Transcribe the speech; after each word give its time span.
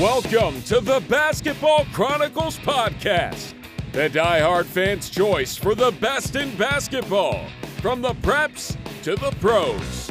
Welcome 0.00 0.60
to 0.64 0.82
the 0.82 1.02
Basketball 1.08 1.86
Chronicles 1.94 2.58
podcast, 2.58 3.54
the 3.92 4.10
die-hard 4.10 4.66
fans' 4.66 5.08
choice 5.08 5.56
for 5.56 5.74
the 5.74 5.90
best 5.90 6.36
in 6.36 6.54
basketball, 6.58 7.46
from 7.80 8.02
the 8.02 8.12
preps 8.16 8.76
to 9.04 9.16
the 9.16 9.30
pros. 9.40 10.10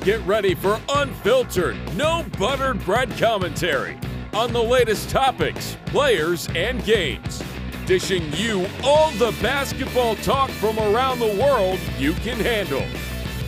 Get 0.00 0.26
ready 0.26 0.54
for 0.54 0.80
unfiltered, 0.88 1.76
no 1.94 2.24
buttered 2.38 2.82
bread 2.86 3.10
commentary 3.18 3.98
on 4.32 4.54
the 4.54 4.62
latest 4.62 5.10
topics, 5.10 5.76
players, 5.84 6.48
and 6.54 6.82
games. 6.86 7.42
Dishing 7.84 8.32
you 8.32 8.66
all 8.82 9.10
the 9.10 9.36
basketball 9.42 10.16
talk 10.16 10.48
from 10.52 10.78
around 10.78 11.18
the 11.18 11.36
world 11.38 11.78
you 11.98 12.14
can 12.14 12.40
handle. 12.40 12.86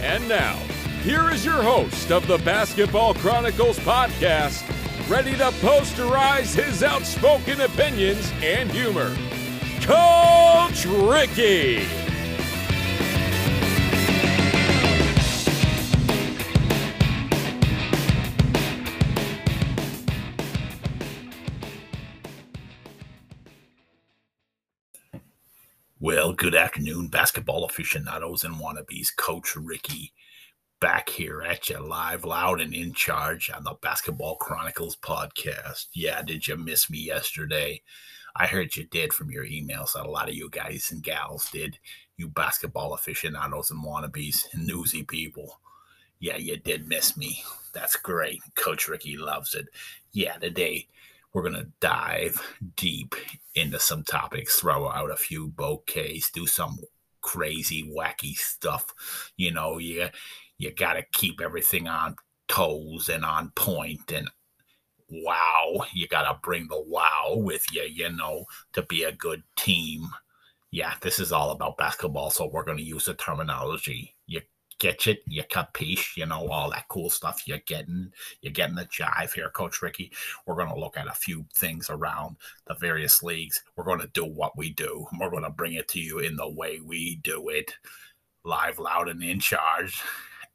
And 0.03 0.29
now, 0.29 0.57
here 1.03 1.31
is 1.31 1.43
your 1.43 1.63
host 1.63 2.13
of 2.13 2.27
the 2.27 2.37
Basketball 2.37 3.15
Chronicles 3.15 3.79
podcast, 3.79 4.63
ready 5.11 5.33
to 5.33 5.51
posterize 5.59 6.55
his 6.55 6.85
outspoken 6.85 7.61
opinions 7.63 8.33
and 8.45 8.71
humor, 8.71 9.13
Coach 9.81 10.87
Ricky. 10.87 11.85
Well, 25.99 26.33
good 26.35 26.55
afternoon, 26.55 27.09
basketball 27.09 27.65
aficionados 27.65 28.45
and 28.45 28.55
wannabes. 28.55 29.09
Coach 29.17 29.57
Ricky 29.57 30.13
back 30.81 31.11
here 31.11 31.43
at 31.43 31.69
you 31.69 31.79
live, 31.79 32.25
loud, 32.25 32.59
and 32.59 32.75
in 32.75 32.95
charge 32.95 33.51
on 33.51 33.65
the 33.65 33.75
Basketball 33.83 34.37
Chronicles 34.37 34.97
podcast. 34.97 35.89
Yeah, 35.93 36.23
did 36.23 36.49
you 36.49 36.57
miss 36.57 36.89
me 36.89 36.99
yesterday? 36.99 37.83
I 38.35 38.47
heard 38.47 38.75
you 38.75 38.85
did 38.85 39.13
from 39.13 39.31
your 39.31 39.45
emails 39.45 39.93
that 39.93 40.07
a 40.07 40.11
lot 40.11 40.31
of 40.31 40.35
you 40.35 40.49
guys 40.49 40.89
and 40.91 41.03
gals 41.03 41.51
did. 41.51 41.79
You 42.17 42.29
basketball 42.29 42.95
aficionados 42.95 43.71
and 43.71 43.85
wannabes 43.85 44.47
and 44.55 44.67
newsy 44.67 45.03
people. 45.03 45.61
Yeah, 46.19 46.39
you 46.39 46.57
did 46.57 46.89
miss 46.89 47.15
me. 47.15 47.43
That's 47.75 47.97
great. 47.97 48.41
Coach 48.55 48.89
Ricky 48.89 49.19
loves 49.19 49.55
it. 49.55 49.67
Yeah, 50.13 50.39
today 50.39 50.87
we're 51.35 51.43
going 51.43 51.55
to 51.55 51.69
dive 51.81 52.41
deep 52.77 53.15
into 53.55 53.79
some 53.79 54.03
topics, 54.03 54.61
throw 54.61 54.89
out 54.89 55.11
a 55.11 55.17
few 55.17 55.49
bouquets, 55.49 56.31
do 56.31 56.47
some 56.47 56.79
crazy, 57.21 57.93
wacky 57.95 58.35
stuff. 58.35 58.95
You 59.37 59.53
know, 59.53 59.79
you, 59.79 60.09
you 60.61 60.71
got 60.75 60.93
to 60.93 61.03
keep 61.15 61.41
everything 61.41 61.89
on 61.89 62.15
toes 62.47 63.09
and 63.09 63.25
on 63.25 63.51
point 63.57 64.13
and 64.13 64.29
wow 65.11 65.83
you 65.95 66.07
got 66.07 66.31
to 66.31 66.39
bring 66.43 66.69
the 66.69 66.81
wow 66.87 67.33
with 67.35 67.65
you 67.73 67.83
you 67.83 68.13
know 68.13 68.45
to 68.73 68.83
be 68.83 69.05
a 69.05 69.13
good 69.13 69.43
team. 69.57 70.07
Yeah 70.71 70.95
this 71.01 71.19
is 71.19 71.33
all 71.33 71.51
about 71.51 71.79
basketball 71.79 72.31
so 72.31 72.47
we're 72.47 72.65
going 72.65 72.79
to 72.79 72.85
use 72.85 73.07
the 73.07 73.15
terminology. 73.15 74.15
You 74.27 74.43
get 74.79 75.07
it 75.07 75.23
you 75.27 75.43
capiche 75.45 76.17
you 76.17 76.27
know 76.27 76.49
all 76.49 76.71
that 76.71 76.89
cool 76.89 77.09
stuff 77.09 77.47
you're 77.47 77.59
getting 77.67 78.11
you're 78.43 78.53
getting 78.53 78.77
the 78.77 78.85
jive 78.85 79.33
here 79.33 79.51
coach 79.51 79.81
ricky. 79.81 80.13
We're 80.47 80.57
going 80.57 80.69
to 80.69 80.79
look 80.79 80.99
at 80.99 81.09
a 81.09 81.13
few 81.13 81.47
things 81.55 81.89
around 81.89 82.37
the 82.67 82.75
various 82.75 83.23
leagues. 83.23 83.63
We're 83.77 83.85
going 83.85 84.01
to 84.01 84.11
do 84.13 84.27
what 84.27 84.59
we 84.59 84.75
do. 84.75 85.07
We're 85.19 85.31
going 85.31 85.45
to 85.45 85.51
bring 85.51 85.73
it 85.73 85.89
to 85.89 86.01
you 86.01 86.19
in 86.19 86.37
the 86.37 86.51
way 86.51 86.81
we 86.85 87.17
do 87.25 87.49
it. 87.49 87.73
Live 88.45 88.79
loud 88.79 89.09
and 89.09 89.23
in 89.23 89.41
charge 89.41 90.03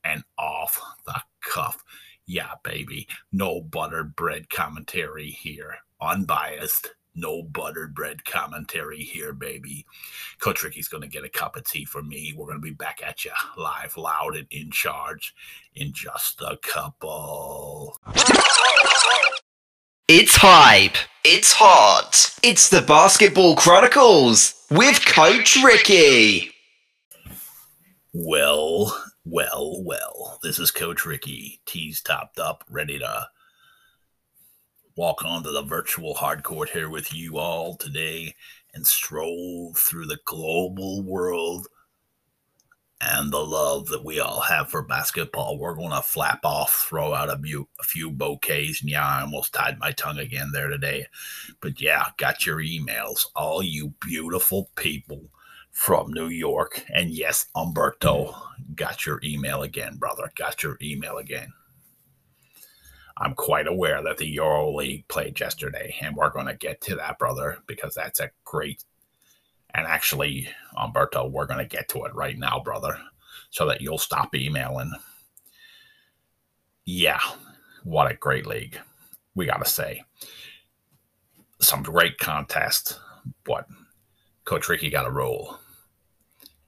and 0.06 0.24
off 0.38 0.80
the 1.06 1.20
cuff. 1.42 1.84
Yeah, 2.28 2.54
baby. 2.64 3.08
No 3.32 3.62
buttered 3.62 4.16
bread 4.16 4.50
commentary 4.50 5.30
here. 5.30 5.76
Unbiased. 6.02 6.94
No 7.18 7.44
buttered 7.44 7.96
bread 7.96 8.26
commentary 8.26 9.00
here, 9.00 9.32
baby. 9.32 9.86
Coach 10.40 10.64
Ricky's 10.64 10.90
going 10.90 11.02
to 11.02 11.08
get 11.08 11.24
a 11.24 11.30
cup 11.30 11.56
of 11.56 11.66
tea 11.66 11.86
for 11.86 12.04
me. 12.04 12.34
We're 12.36 12.48
going 12.48 12.58
to 12.58 12.62
be 12.62 12.72
back 12.72 13.02
at 13.06 13.24
you 13.24 13.32
live, 13.56 13.96
loud, 13.96 14.36
and 14.36 14.48
in 14.52 14.70
charge 14.70 15.34
in 15.76 15.94
just 15.94 16.42
a 16.42 16.58
couple. 16.62 17.98
It's 20.08 20.36
hype. 20.36 20.98
It's 21.24 21.54
hot. 21.54 22.38
It's 22.44 22.70
the 22.70 22.82
Basketball 22.82 23.56
Chronicles 23.56 24.54
with 24.70 25.06
Coach 25.06 25.58
Ricky. 25.64 26.52
Well, 28.14 28.96
well, 29.26 29.82
well. 29.84 30.40
This 30.44 30.60
is 30.60 30.70
Coach 30.70 31.06
Ricky, 31.06 31.60
tees 31.66 32.00
topped 32.00 32.40
up, 32.40 32.64
ready 32.70 33.00
to 33.00 33.28
walk 34.96 35.26
onto 35.26 35.52
the 35.52 35.64
virtual 35.64 36.14
hardcourt 36.14 36.70
here 36.70 36.90
with 36.90 37.14
you 37.14 37.40
all 37.40 37.76
today 37.76 38.36
and 38.74 38.86
stroll 38.86 39.74
through 39.76 40.06
the 40.06 40.20
global 40.26 41.02
world 41.02 41.68
and 43.02 43.34
the 43.34 43.44
love 43.44 43.88
that 43.88 44.06
we 44.06 44.20
all 44.20 44.42
have 44.42 44.70
for 44.70 44.84
basketball. 44.84 45.58
We're 45.58 45.74
going 45.74 45.90
to 45.90 46.02
flap 46.04 46.42
off, 46.46 46.86
throw 46.88 47.14
out 47.14 47.30
a, 47.30 47.36
bu- 47.36 47.66
a 47.80 47.84
few 47.84 48.12
bouquets. 48.12 48.82
And 48.82 48.90
yeah, 48.92 49.06
I 49.06 49.22
almost 49.22 49.54
tied 49.54 49.80
my 49.80 49.92
tongue 49.92 50.20
again 50.20 50.52
there 50.54 50.70
today. 50.70 51.08
But 51.62 51.82
yeah, 51.82 52.06
got 52.18 52.46
your 52.46 52.58
emails. 52.58 53.26
All 53.36 53.64
you 53.64 53.94
beautiful 54.00 54.70
people 54.76 55.30
from 55.76 56.10
New 56.14 56.30
York. 56.30 56.86
And 56.94 57.10
yes, 57.10 57.48
Umberto, 57.54 58.28
mm-hmm. 58.28 58.74
got 58.76 59.06
your 59.06 59.20
email 59.24 59.62
again, 59.62 59.98
brother. 59.98 60.32
Got 60.36 60.64
your 60.64 60.78
email 60.82 61.18
again. 61.18 61.52
I'm 63.18 63.36
quite 63.36 63.68
aware 63.68 64.02
that 64.02 64.18
the 64.18 64.26
Euro 64.26 64.74
League 64.74 65.06
played 65.10 65.38
yesterday, 65.38 65.96
and 66.02 66.16
we're 66.16 66.32
going 66.32 66.48
to 66.48 66.56
get 66.56 66.80
to 66.82 66.96
that, 66.96 67.20
brother, 67.20 67.60
because 67.68 67.94
that's 67.94 68.22
a 68.22 68.32
great. 68.46 68.86
And 69.74 69.86
actually, 69.86 70.48
Umberto, 70.78 71.28
we're 71.28 71.46
going 71.46 71.60
to 71.60 71.66
get 71.66 71.90
to 71.90 72.06
it 72.06 72.16
right 72.16 72.38
now, 72.38 72.62
brother, 72.64 72.98
so 73.50 73.66
that 73.68 73.82
you'll 73.82 73.98
stop 73.98 74.34
emailing. 74.34 74.94
Yeah, 76.86 77.20
what 77.84 78.10
a 78.10 78.16
great 78.16 78.48
league. 78.48 78.80
We 79.36 79.46
got 79.46 79.64
to 79.64 79.70
say. 79.70 80.04
Some 81.60 81.84
great 81.84 82.18
contest, 82.18 82.98
but 83.44 83.68
Coach 84.46 84.70
Ricky 84.70 84.90
got 84.90 85.08
a 85.08 85.12
roll 85.12 85.58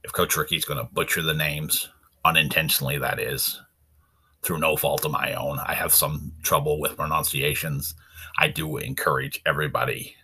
if 0.08 0.12
Coach 0.14 0.38
Ricky's 0.38 0.64
going 0.64 0.78
to 0.78 0.90
butcher 0.94 1.20
the 1.20 1.34
names 1.34 1.90
unintentionally, 2.24 2.96
that 2.96 3.20
is, 3.20 3.60
through 4.40 4.56
no 4.56 4.74
fault 4.74 5.04
of 5.04 5.12
my 5.12 5.34
own, 5.34 5.58
I 5.58 5.74
have 5.74 5.92
some 5.92 6.32
trouble 6.42 6.80
with 6.80 6.96
pronunciations. 6.96 7.94
I 8.38 8.48
do 8.48 8.78
encourage 8.78 9.42
everybody 9.44 10.16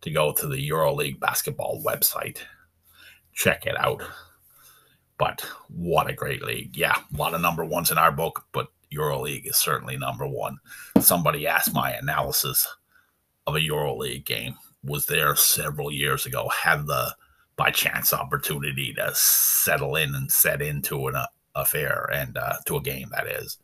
to 0.00 0.10
go 0.10 0.32
to 0.32 0.48
the 0.48 0.68
EuroLeague 0.68 1.20
basketball 1.20 1.80
website, 1.86 2.38
check 3.32 3.64
it 3.64 3.78
out. 3.78 4.02
But 5.18 5.46
what 5.68 6.10
a 6.10 6.14
great 6.14 6.42
league. 6.42 6.76
Yeah, 6.76 6.96
a 6.96 7.16
lot 7.16 7.32
of 7.32 7.40
number 7.40 7.64
ones 7.64 7.92
in 7.92 7.98
our 7.98 8.10
book, 8.10 8.44
but 8.50 8.66
EuroLeague 8.92 9.48
is 9.48 9.56
certainly 9.56 9.96
number 9.96 10.26
one. 10.26 10.58
Somebody 10.98 11.46
asked 11.46 11.72
my 11.72 11.92
analysis 11.92 12.66
of 13.46 13.54
a 13.54 13.60
EuroLeague 13.60 14.26
game. 14.26 14.56
Was 14.82 15.06
there 15.06 15.36
several 15.36 15.92
years 15.92 16.26
ago. 16.26 16.48
Had 16.48 16.88
the 16.88 17.14
by 17.58 17.70
chance 17.72 18.14
opportunity 18.14 18.94
to 18.94 19.10
settle 19.14 19.96
in 19.96 20.14
and 20.14 20.30
set 20.30 20.62
into 20.62 21.08
an 21.08 21.16
uh, 21.16 21.26
affair 21.56 22.08
and 22.14 22.38
uh, 22.38 22.54
to 22.64 22.76
a 22.76 22.80
game 22.80 23.10
that 23.10 23.26
is. 23.26 23.58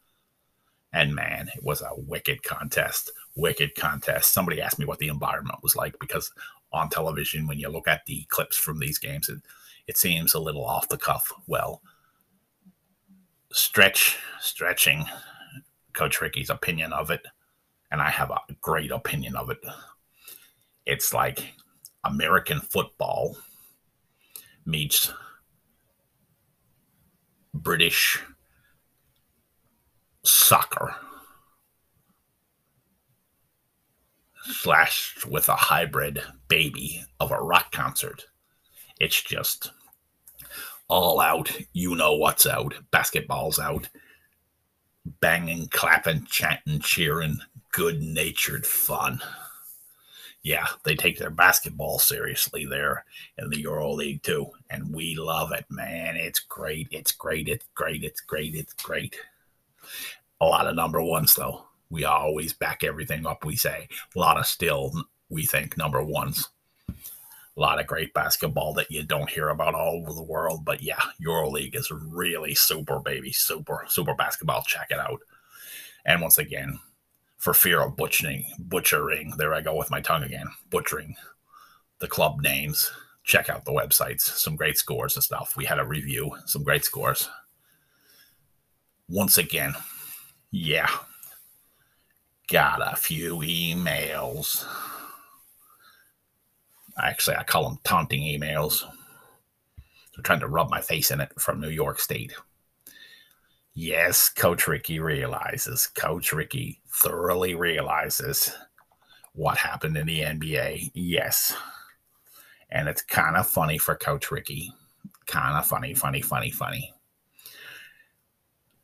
And 0.92 1.14
man, 1.14 1.48
it 1.54 1.62
was 1.62 1.80
a 1.80 1.90
wicked 1.96 2.42
contest. 2.42 3.12
Wicked 3.36 3.76
contest. 3.76 4.34
Somebody 4.34 4.60
asked 4.60 4.80
me 4.80 4.84
what 4.84 4.98
the 4.98 5.08
environment 5.08 5.60
was 5.62 5.76
like 5.76 5.96
because 6.00 6.30
on 6.72 6.90
television, 6.90 7.46
when 7.46 7.58
you 7.58 7.68
look 7.68 7.86
at 7.86 8.04
the 8.06 8.26
clips 8.28 8.56
from 8.56 8.80
these 8.80 8.98
games, 8.98 9.28
it, 9.28 9.38
it 9.86 9.96
seems 9.96 10.34
a 10.34 10.40
little 10.40 10.64
off 10.64 10.88
the 10.88 10.98
cuff. 10.98 11.32
Well, 11.46 11.80
stretch, 13.52 14.18
stretching 14.40 15.06
Coach 15.92 16.20
Ricky's 16.20 16.50
opinion 16.50 16.92
of 16.92 17.12
it, 17.12 17.24
and 17.92 18.02
I 18.02 18.10
have 18.10 18.32
a 18.32 18.40
great 18.60 18.90
opinion 18.90 19.36
of 19.36 19.50
it. 19.50 19.58
It's 20.84 21.14
like 21.14 21.54
American 22.04 22.60
football 22.60 23.36
meets 24.66 25.12
British 27.52 28.20
soccer 30.22 30.94
slashed 34.44 35.26
with 35.26 35.48
a 35.48 35.56
hybrid 35.56 36.22
baby 36.48 37.02
of 37.20 37.30
a 37.30 37.40
rock 37.40 37.72
concert. 37.72 38.26
It's 39.00 39.22
just 39.22 39.70
all 40.88 41.20
out. 41.20 41.50
You 41.72 41.94
know 41.94 42.14
what's 42.14 42.46
out. 42.46 42.74
Basketball's 42.90 43.58
out. 43.58 43.88
Banging, 45.20 45.68
clapping, 45.68 46.24
chanting, 46.26 46.80
cheering, 46.80 47.38
good 47.72 48.02
natured 48.02 48.66
fun 48.66 49.20
yeah, 50.44 50.66
they 50.84 50.94
take 50.94 51.18
their 51.18 51.30
basketball 51.30 51.98
seriously 51.98 52.66
there 52.66 53.06
in 53.38 53.48
the 53.48 53.60
Euro 53.60 53.92
League 53.92 54.22
too, 54.22 54.46
and 54.68 54.94
we 54.94 55.16
love 55.16 55.52
it, 55.52 55.64
man. 55.70 56.16
It's 56.16 56.38
great. 56.38 56.86
It's 56.90 57.12
great. 57.12 57.48
It's 57.48 57.66
great. 57.74 58.04
It's 58.04 58.20
great. 58.20 58.54
It's 58.54 58.74
great. 58.74 59.16
A 60.42 60.44
lot 60.44 60.66
of 60.66 60.76
number 60.76 61.02
ones 61.02 61.34
though. 61.34 61.64
We 61.88 62.04
always 62.04 62.52
back 62.52 62.84
everything 62.84 63.26
up. 63.26 63.44
We 63.44 63.56
say 63.56 63.88
a 64.14 64.18
lot 64.18 64.36
of 64.36 64.46
still, 64.46 64.92
we 65.30 65.46
think, 65.46 65.78
number 65.78 66.02
ones. 66.02 66.50
A 66.90 67.60
lot 67.60 67.80
of 67.80 67.86
great 67.86 68.12
basketball 68.12 68.74
that 68.74 68.90
you 68.90 69.02
don't 69.02 69.30
hear 69.30 69.48
about 69.48 69.74
all 69.74 70.02
over 70.02 70.12
the 70.12 70.22
world. 70.22 70.64
But 70.64 70.82
yeah, 70.82 71.00
EuroLeague 71.24 71.76
is 71.76 71.90
really 71.90 72.54
super, 72.54 72.98
baby. 72.98 73.32
Super, 73.32 73.84
super 73.88 74.14
basketball. 74.14 74.62
Check 74.62 74.88
it 74.90 74.98
out. 74.98 75.20
And 76.04 76.20
once 76.20 76.38
again, 76.38 76.80
for 77.44 77.52
fear 77.52 77.82
of 77.82 77.94
butchering, 77.94 78.42
butchering, 78.58 79.34
there 79.36 79.52
I 79.52 79.60
go 79.60 79.76
with 79.76 79.90
my 79.90 80.00
tongue 80.00 80.22
again, 80.22 80.46
butchering 80.70 81.14
the 81.98 82.08
club 82.08 82.40
names. 82.40 82.90
Check 83.22 83.50
out 83.50 83.66
the 83.66 83.70
websites. 83.70 84.22
Some 84.22 84.56
great 84.56 84.78
scores 84.78 85.14
and 85.14 85.22
stuff. 85.22 85.52
We 85.54 85.66
had 85.66 85.78
a 85.78 85.84
review, 85.84 86.30
some 86.46 86.64
great 86.64 86.86
scores. 86.86 87.28
Once 89.10 89.36
again, 89.36 89.74
yeah, 90.52 90.88
got 92.48 92.80
a 92.80 92.96
few 92.96 93.36
emails. 93.40 94.64
Actually, 96.98 97.36
I 97.36 97.44
call 97.44 97.68
them 97.68 97.78
taunting 97.84 98.22
emails. 98.22 98.84
They're 100.16 100.22
trying 100.22 100.40
to 100.40 100.48
rub 100.48 100.70
my 100.70 100.80
face 100.80 101.10
in 101.10 101.20
it 101.20 101.38
from 101.38 101.60
New 101.60 101.68
York 101.68 102.00
State. 102.00 102.32
Yes, 103.74 104.28
Coach 104.28 104.68
Ricky 104.68 105.00
realizes, 105.00 105.88
Coach 105.88 106.32
Ricky 106.32 106.80
thoroughly 106.88 107.56
realizes 107.56 108.52
what 109.34 109.58
happened 109.58 109.96
in 109.96 110.06
the 110.06 110.20
NBA. 110.20 110.92
Yes. 110.94 111.56
And 112.70 112.88
it's 112.88 113.02
kind 113.02 113.36
of 113.36 113.48
funny 113.48 113.78
for 113.78 113.96
Coach 113.96 114.30
Ricky. 114.30 114.72
Kind 115.26 115.56
of 115.56 115.66
funny, 115.66 115.92
funny, 115.92 116.22
funny, 116.22 116.52
funny. 116.52 116.94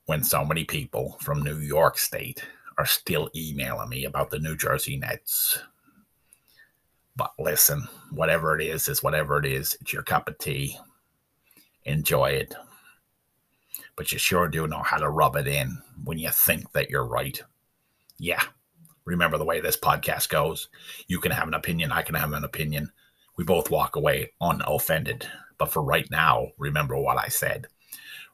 When 0.07 0.25
so 0.25 0.45
many 0.45 0.65
people 0.65 1.19
from 1.21 1.43
New 1.43 1.59
York 1.59 1.97
State 1.97 2.45
are 2.77 2.87
still 2.87 3.31
emailing 3.37 3.91
me 3.91 4.05
about 4.07 4.31
the 4.31 4.41
New 4.41 4.57
Jersey 4.57 4.97
Nets. 4.97 5.61
But 7.15 7.33
listen, 7.39 7.87
whatever 8.11 8.59
it 8.59 8.67
is, 8.67 8.89
is 8.89 9.05
whatever 9.05 9.39
it 9.39 9.47
is. 9.47 9.77
It's 9.81 9.93
your 9.93 10.03
cup 10.03 10.27
of 10.27 10.39
tea. 10.39 10.77
Enjoy 11.85 12.31
it. 12.31 12.55
But 14.01 14.13
you 14.13 14.19
sure 14.19 14.49
do 14.49 14.67
know 14.67 14.83
how 14.83 14.97
to 14.97 15.11
rub 15.11 15.37
it 15.37 15.47
in 15.47 15.77
when 16.05 16.17
you 16.17 16.31
think 16.31 16.73
that 16.73 16.89
you're 16.89 17.07
right. 17.07 17.39
Yeah. 18.19 18.41
Remember 19.05 19.37
the 19.37 19.45
way 19.45 19.61
this 19.61 19.77
podcast 19.77 20.31
goes. 20.31 20.71
You 21.07 21.21
can 21.21 21.33
have 21.33 21.47
an 21.47 21.53
opinion. 21.53 21.93
I 21.93 22.01
can 22.01 22.15
have 22.15 22.33
an 22.33 22.43
opinion. 22.43 22.93
We 23.37 23.45
both 23.45 23.71
walk 23.71 23.97
away 23.97 24.33
unoffended. 24.41 25.29
But 25.59 25.71
for 25.71 25.83
right 25.83 26.11
now, 26.11 26.49
remember 26.57 26.97
what 26.97 27.19
I 27.19 27.29
said 27.29 27.67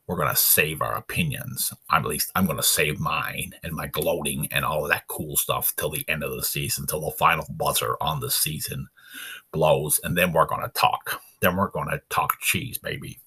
we're 0.06 0.14
going 0.14 0.28
to 0.28 0.36
save 0.36 0.82
our 0.82 0.94
opinions. 0.94 1.72
I'm, 1.90 2.02
at 2.02 2.08
least 2.08 2.30
I'm 2.36 2.46
going 2.46 2.58
to 2.58 2.62
save 2.62 3.00
mine 3.00 3.50
and 3.64 3.72
my 3.72 3.88
gloating 3.88 4.46
and 4.52 4.64
all 4.64 4.84
of 4.84 4.90
that 4.90 5.08
cool 5.08 5.34
stuff 5.34 5.74
till 5.74 5.90
the 5.90 6.04
end 6.06 6.22
of 6.22 6.30
the 6.30 6.44
season, 6.44 6.86
till 6.86 7.00
the 7.00 7.10
final 7.10 7.44
buzzer 7.50 7.96
on 8.00 8.20
the 8.20 8.30
season 8.30 8.86
blows. 9.50 9.98
And 10.04 10.16
then 10.16 10.30
we're 10.30 10.46
going 10.46 10.62
to 10.62 10.68
talk. 10.68 11.20
Then 11.40 11.56
we're 11.56 11.72
going 11.72 11.88
to 11.88 12.00
talk 12.08 12.38
cheese, 12.38 12.78
baby. 12.78 13.18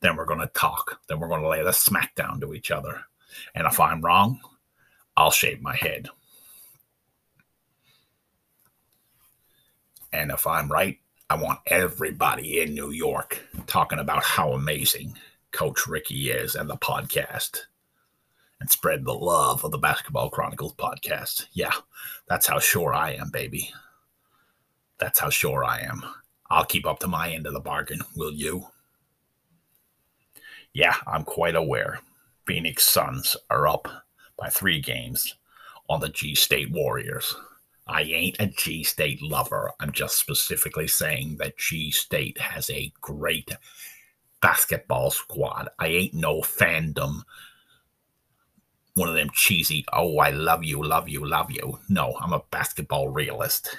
Then 0.00 0.16
we're 0.16 0.26
going 0.26 0.40
to 0.40 0.46
talk. 0.48 1.00
Then 1.08 1.20
we're 1.20 1.28
going 1.28 1.42
to 1.42 1.48
lay 1.48 1.62
the 1.62 1.72
smack 1.72 2.14
down 2.14 2.40
to 2.40 2.54
each 2.54 2.70
other. 2.70 3.02
And 3.54 3.66
if 3.66 3.80
I'm 3.80 4.00
wrong, 4.02 4.40
I'll 5.16 5.30
shave 5.30 5.60
my 5.62 5.76
head. 5.76 6.08
And 10.12 10.30
if 10.30 10.46
I'm 10.46 10.70
right, 10.70 10.98
I 11.30 11.36
want 11.36 11.60
everybody 11.66 12.60
in 12.60 12.74
New 12.74 12.90
York 12.90 13.40
talking 13.66 13.98
about 13.98 14.22
how 14.22 14.52
amazing 14.52 15.16
Coach 15.52 15.86
Ricky 15.86 16.30
is 16.30 16.54
and 16.54 16.68
the 16.68 16.76
podcast 16.76 17.60
and 18.60 18.70
spread 18.70 19.04
the 19.04 19.14
love 19.14 19.64
of 19.64 19.70
the 19.70 19.78
Basketball 19.78 20.28
Chronicles 20.28 20.74
podcast. 20.74 21.46
Yeah, 21.52 21.72
that's 22.28 22.46
how 22.46 22.58
sure 22.58 22.92
I 22.92 23.12
am, 23.12 23.30
baby. 23.30 23.72
That's 24.98 25.18
how 25.18 25.30
sure 25.30 25.64
I 25.64 25.80
am. 25.80 26.04
I'll 26.50 26.64
keep 26.64 26.86
up 26.86 26.98
to 27.00 27.08
my 27.08 27.30
end 27.30 27.46
of 27.46 27.54
the 27.54 27.60
bargain. 27.60 28.02
Will 28.14 28.32
you? 28.32 28.66
Yeah, 30.74 30.94
I'm 31.06 31.24
quite 31.24 31.54
aware. 31.54 32.00
Phoenix 32.46 32.84
Suns 32.84 33.36
are 33.50 33.68
up 33.68 33.88
by 34.38 34.48
three 34.48 34.80
games 34.80 35.36
on 35.88 36.00
the 36.00 36.08
G 36.08 36.34
State 36.34 36.70
Warriors. 36.70 37.34
I 37.86 38.02
ain't 38.02 38.40
a 38.40 38.46
G 38.46 38.82
State 38.82 39.20
lover. 39.22 39.72
I'm 39.80 39.92
just 39.92 40.16
specifically 40.16 40.88
saying 40.88 41.36
that 41.38 41.58
G 41.58 41.90
State 41.90 42.40
has 42.40 42.70
a 42.70 42.92
great 43.00 43.50
basketball 44.40 45.10
squad. 45.10 45.68
I 45.78 45.88
ain't 45.88 46.14
no 46.14 46.40
fandom. 46.40 47.22
One 48.94 49.08
of 49.08 49.14
them 49.14 49.30
cheesy, 49.32 49.86
oh, 49.92 50.18
I 50.18 50.30
love 50.30 50.64
you, 50.64 50.82
love 50.82 51.08
you, 51.08 51.26
love 51.26 51.50
you. 51.50 51.78
No, 51.88 52.14
I'm 52.20 52.32
a 52.34 52.42
basketball 52.50 53.08
realist. 53.08 53.76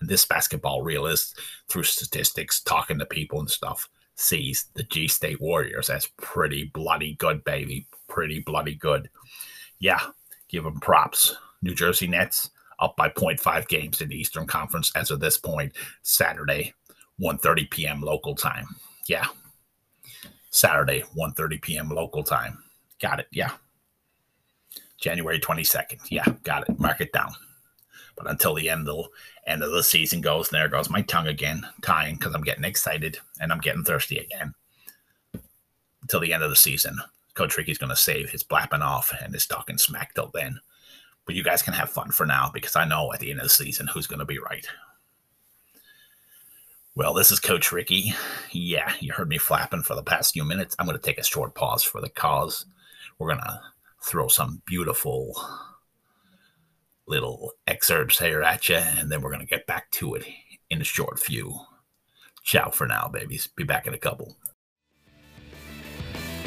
And 0.00 0.08
this 0.08 0.26
basketball 0.26 0.82
realist, 0.82 1.38
through 1.68 1.84
statistics, 1.84 2.60
talking 2.60 2.98
to 2.98 3.06
people 3.06 3.40
and 3.40 3.50
stuff, 3.50 3.88
sees 4.22 4.66
the 4.74 4.84
G 4.84 5.08
State 5.08 5.40
Warriors 5.40 5.90
as 5.90 6.06
pretty 6.16 6.64
bloody 6.72 7.14
good, 7.14 7.44
baby. 7.44 7.86
Pretty 8.08 8.40
bloody 8.40 8.74
good. 8.74 9.10
Yeah, 9.78 10.00
give 10.48 10.64
them 10.64 10.80
props. 10.80 11.36
New 11.62 11.74
Jersey 11.74 12.06
Nets 12.06 12.50
up 12.78 12.96
by 12.96 13.08
0.5 13.08 13.68
games 13.68 14.00
in 14.00 14.08
the 14.08 14.16
Eastern 14.16 14.46
Conference 14.46 14.90
as 14.96 15.10
of 15.10 15.20
this 15.20 15.36
point, 15.36 15.72
Saturday, 16.02 16.74
1.30 17.20 17.70
p.m. 17.70 18.00
local 18.00 18.34
time. 18.34 18.66
Yeah, 19.06 19.26
Saturday, 20.50 21.02
1.30 21.16 21.62
p.m. 21.62 21.88
local 21.88 22.22
time. 22.22 22.62
Got 23.00 23.20
it. 23.20 23.26
Yeah. 23.32 23.52
January 25.00 25.40
22nd. 25.40 25.98
Yeah, 26.10 26.24
got 26.44 26.68
it. 26.68 26.78
Mark 26.78 27.00
it 27.00 27.12
down. 27.12 27.32
But 28.16 28.30
until 28.30 28.54
the 28.54 28.70
end 28.70 28.88
of, 28.88 29.06
end 29.46 29.62
of 29.62 29.72
the 29.72 29.82
season 29.82 30.20
goes, 30.20 30.48
and 30.48 30.60
there 30.60 30.68
goes 30.68 30.90
my 30.90 31.02
tongue 31.02 31.26
again, 31.26 31.66
tying 31.82 32.16
because 32.16 32.34
I'm 32.34 32.42
getting 32.42 32.64
excited 32.64 33.18
and 33.40 33.52
I'm 33.52 33.60
getting 33.60 33.84
thirsty 33.84 34.18
again. 34.18 34.54
Until 36.02 36.20
the 36.20 36.32
end 36.32 36.42
of 36.42 36.50
the 36.50 36.56
season, 36.56 37.00
Coach 37.34 37.56
Ricky's 37.56 37.78
going 37.78 37.90
to 37.90 37.96
save 37.96 38.30
his 38.30 38.42
blapping 38.42 38.82
off 38.82 39.12
and 39.22 39.32
his 39.32 39.46
talking 39.46 39.78
smack 39.78 40.14
till 40.14 40.30
then. 40.32 40.60
But 41.24 41.34
you 41.34 41.44
guys 41.44 41.62
can 41.62 41.74
have 41.74 41.90
fun 41.90 42.10
for 42.10 42.26
now 42.26 42.50
because 42.52 42.76
I 42.76 42.84
know 42.84 43.12
at 43.12 43.20
the 43.20 43.30
end 43.30 43.40
of 43.40 43.44
the 43.44 43.50
season 43.50 43.86
who's 43.86 44.06
going 44.06 44.18
to 44.18 44.24
be 44.24 44.38
right. 44.38 44.66
Well, 46.94 47.14
this 47.14 47.32
is 47.32 47.40
Coach 47.40 47.72
Ricky. 47.72 48.12
Yeah, 48.50 48.92
you 49.00 49.12
heard 49.12 49.28
me 49.28 49.38
flapping 49.38 49.82
for 49.82 49.94
the 49.94 50.02
past 50.02 50.34
few 50.34 50.44
minutes. 50.44 50.76
I'm 50.78 50.86
going 50.86 50.98
to 50.98 51.02
take 51.02 51.18
a 51.18 51.24
short 51.24 51.54
pause 51.54 51.82
for 51.82 52.00
the 52.00 52.10
cause. 52.10 52.66
We're 53.18 53.28
going 53.28 53.40
to 53.40 53.60
throw 54.04 54.28
some 54.28 54.60
beautiful 54.66 55.34
little 57.06 57.52
excerpts 57.66 58.18
here 58.18 58.42
at 58.42 58.68
you, 58.68 58.76
and 58.76 59.10
then 59.10 59.20
we're 59.20 59.30
going 59.30 59.40
to 59.40 59.46
get 59.46 59.66
back 59.66 59.90
to 59.92 60.14
it 60.14 60.24
in 60.70 60.80
a 60.80 60.84
short 60.84 61.18
few. 61.18 61.54
Ciao 62.42 62.70
for 62.70 62.86
now, 62.86 63.08
babies. 63.12 63.48
Be 63.56 63.64
back 63.64 63.86
in 63.86 63.94
a 63.94 63.98
couple. 63.98 64.36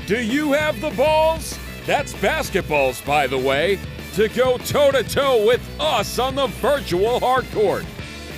Do 0.08 0.22
you 0.22 0.54
have 0.54 0.80
the 0.82 0.92
balls? 0.92 1.58
That's 1.86 2.14
basketballs, 2.14 3.06
by 3.06 3.28
the 3.28 3.38
way, 3.38 3.80
to 4.14 4.28
go 4.30 4.58
toe 4.58 4.92
to 4.92 5.04
toe 5.04 5.46
with 5.46 5.62
us 5.80 6.18
on 6.20 6.36
the 6.36 6.48
virtual 6.48 7.20
hardcourt. 7.20 7.86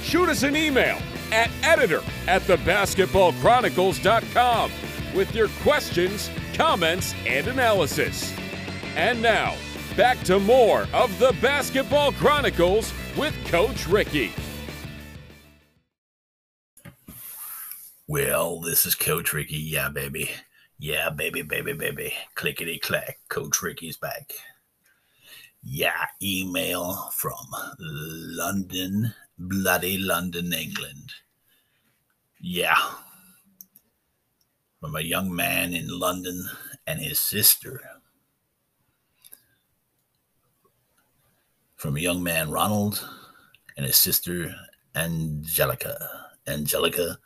Shoot 0.04 0.30
us 0.30 0.44
an 0.44 0.56
email 0.56 0.98
at 1.32 1.50
editor 1.64 2.04
at 2.28 2.42
thebasketballchronicles.com 2.44 4.72
with 5.14 5.36
your 5.36 5.50
questions, 5.62 6.30
comments, 6.54 7.14
and 7.26 7.48
analysis. 7.48 8.34
And 8.96 9.22
now, 9.22 9.56
back 9.98 10.22
to 10.26 10.40
more 10.40 10.88
of 10.94 11.18
the 11.18 11.36
Basketball 11.42 12.12
Chronicles 12.12 12.94
with 13.18 13.34
Coach 13.48 13.88
Ricky. 13.88 14.32
Well, 18.08 18.62
this 18.62 18.86
is 18.86 18.94
Coach 18.94 19.34
Ricky. 19.34 19.58
Yeah, 19.58 19.90
baby. 19.90 20.30
Yeah, 20.78 21.10
baby, 21.10 21.42
baby, 21.42 21.74
baby. 21.74 22.14
Clickety 22.36 22.78
clack. 22.78 23.18
Coach 23.28 23.64
Ricky's 23.64 23.98
back. 23.98 24.32
Yeah, 25.64 26.06
email 26.22 27.10
from 27.14 27.48
London, 27.80 29.16
bloody 29.40 29.98
London, 29.98 30.54
England. 30.54 31.12
Yeah. 32.40 32.78
From 34.80 34.96
a 34.96 35.02
young 35.02 35.36
man 35.36 35.74
in 35.74 35.88
London 35.88 36.46
and 36.86 37.00
his 37.02 37.20
sister. 37.20 37.82
From 41.78 41.96
a 41.96 42.02
young 42.02 42.22
man, 42.22 42.52
Ronald, 42.52 43.08
and 43.78 43.86
his 43.86 43.98
sister, 43.98 44.54
Angelica. 44.96 46.10
Angelica, 46.48 47.18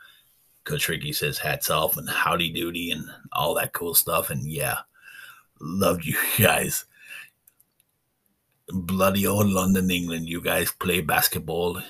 Coach 0.63 0.87
Ricky 0.87 1.13
says 1.13 1.37
hats 1.37 1.69
off 1.69 1.97
and 1.97 2.09
howdy 2.09 2.51
doody 2.51 2.91
and 2.91 3.05
all 3.33 3.53
that 3.55 3.73
cool 3.73 3.95
stuff. 3.95 4.29
And 4.29 4.45
yeah, 4.45 4.77
loved 5.59 6.05
you 6.05 6.17
guys 6.37 6.85
bloody 8.71 9.27
old 9.27 9.47
London, 9.47 9.91
England. 9.91 10.27
You 10.27 10.41
guys 10.41 10.71
play 10.71 11.01
basketball 11.01 11.81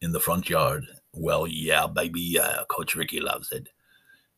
in 0.00 0.12
the 0.12 0.20
front 0.20 0.48
yard. 0.48 0.86
Well, 1.12 1.46
yeah, 1.46 1.86
baby. 1.86 2.20
Yeah, 2.20 2.62
Coach 2.68 2.94
Ricky 2.94 3.20
loves 3.20 3.52
it. 3.52 3.68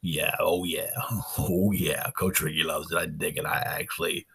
Yeah, 0.00 0.34
oh 0.40 0.64
yeah, 0.64 0.90
oh 1.38 1.72
yeah. 1.72 2.10
Coach 2.18 2.40
Ricky 2.40 2.64
loves 2.64 2.90
it. 2.90 2.98
I 2.98 3.06
dig 3.06 3.38
it. 3.38 3.46
I 3.46 3.58
actually 3.58 4.26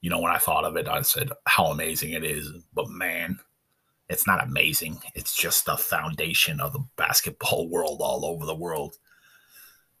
You 0.00 0.10
know, 0.10 0.20
when 0.20 0.32
I 0.32 0.38
thought 0.38 0.64
of 0.64 0.76
it, 0.76 0.88
I 0.88 1.02
said 1.02 1.30
how 1.46 1.66
amazing 1.66 2.12
it 2.12 2.24
is. 2.24 2.50
But 2.74 2.88
man, 2.88 3.38
it's 4.08 4.26
not 4.26 4.42
amazing. 4.42 5.00
It's 5.14 5.34
just 5.34 5.66
the 5.66 5.76
foundation 5.76 6.60
of 6.60 6.72
the 6.72 6.84
basketball 6.96 7.68
world 7.70 8.00
all 8.00 8.24
over 8.24 8.46
the 8.46 8.54
world. 8.54 8.96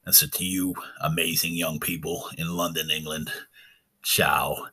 And 0.04 0.14
so, 0.14 0.26
to 0.26 0.44
you, 0.44 0.74
amazing 1.00 1.54
young 1.54 1.80
people 1.80 2.28
in 2.38 2.56
London, 2.56 2.90
England, 2.90 3.32
ciao, 4.02 4.68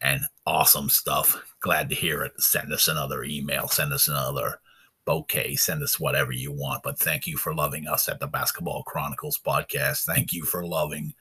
and 0.00 0.22
awesome 0.46 0.88
stuff. 0.88 1.54
Glad 1.60 1.90
to 1.90 1.94
hear 1.94 2.22
it. 2.22 2.40
Send 2.40 2.72
us 2.72 2.88
another 2.88 3.22
email, 3.22 3.68
send 3.68 3.92
us 3.92 4.08
another 4.08 4.60
bouquet, 5.04 5.56
send 5.56 5.82
us 5.82 6.00
whatever 6.00 6.32
you 6.32 6.52
want. 6.52 6.82
But 6.82 6.98
thank 6.98 7.26
you 7.26 7.36
for 7.36 7.54
loving 7.54 7.86
us 7.86 8.08
at 8.08 8.20
the 8.20 8.26
Basketball 8.26 8.82
Chronicles 8.84 9.38
podcast. 9.38 10.04
Thank 10.04 10.32
you 10.32 10.44
for 10.44 10.64
loving 10.64 11.12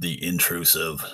the 0.00 0.22
intrusive, 0.24 1.04